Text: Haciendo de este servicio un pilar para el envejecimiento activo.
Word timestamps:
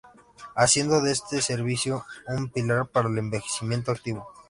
Haciendo 0.55 0.99
de 0.99 1.11
este 1.11 1.43
servicio 1.43 2.05
un 2.27 2.49
pilar 2.49 2.87
para 2.87 3.07
el 3.07 3.19
envejecimiento 3.19 3.91
activo. 3.91 4.25